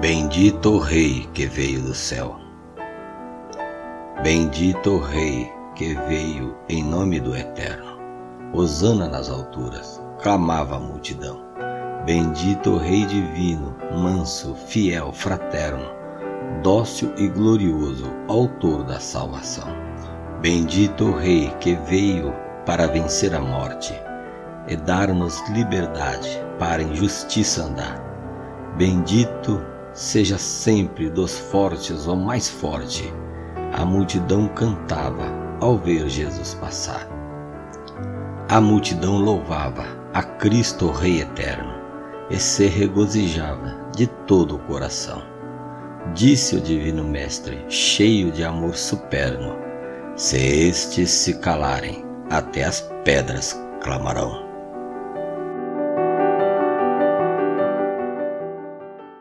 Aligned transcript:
Bendito 0.00 0.76
o 0.76 0.78
Rei 0.78 1.28
que 1.34 1.44
veio 1.44 1.82
do 1.82 1.94
céu. 1.94 2.34
Bendito 4.22 4.92
o 4.92 4.98
Rei 4.98 5.52
que 5.74 5.92
veio 6.08 6.56
em 6.70 6.82
nome 6.82 7.20
do 7.20 7.36
Eterno. 7.36 8.00
Hosana 8.54 9.06
nas 9.06 9.28
alturas, 9.28 10.02
clamava 10.22 10.76
a 10.76 10.80
multidão. 10.80 11.42
Bendito 12.06 12.70
o 12.70 12.78
Rei 12.78 13.04
divino, 13.04 13.76
manso, 13.92 14.54
fiel, 14.54 15.12
fraterno, 15.12 15.84
dócil 16.62 17.12
e 17.18 17.28
glorioso, 17.28 18.10
autor 18.26 18.84
da 18.84 18.98
salvação. 18.98 19.68
Bendito 20.40 21.08
o 21.08 21.14
Rei 21.14 21.54
que 21.60 21.74
veio 21.74 22.32
para 22.64 22.86
vencer 22.86 23.34
a 23.34 23.40
morte 23.40 23.92
e 24.66 24.76
dar-nos 24.76 25.46
liberdade 25.50 26.42
para 26.58 26.82
em 26.82 26.96
justiça 26.96 27.64
andar. 27.64 28.02
Bendito 28.78 29.60
seja 29.92 30.38
sempre 30.38 31.10
dos 31.10 31.38
fortes 31.38 32.06
o 32.06 32.16
mais 32.16 32.48
forte. 32.48 33.12
A 33.72 33.84
multidão 33.84 34.48
cantava 34.48 35.24
ao 35.60 35.76
ver 35.78 36.08
Jesus 36.08 36.54
passar. 36.54 37.06
A 38.48 38.60
multidão 38.60 39.18
louvava 39.18 39.84
a 40.12 40.22
Cristo 40.22 40.90
Rei 40.90 41.20
eterno 41.20 41.72
e 42.30 42.38
se 42.38 42.66
regozijava 42.66 43.90
de 43.94 44.06
todo 44.26 44.56
o 44.56 44.58
coração. 44.60 45.22
Disse 46.14 46.56
o 46.56 46.60
Divino 46.60 47.04
Mestre, 47.04 47.64
cheio 47.68 48.32
de 48.32 48.42
amor 48.42 48.74
superno: 48.74 49.54
Se 50.16 50.36
estes 50.36 51.10
se 51.10 51.34
calarem, 51.38 52.04
até 52.30 52.64
as 52.64 52.80
pedras 53.04 53.60
clamarão. 53.82 54.49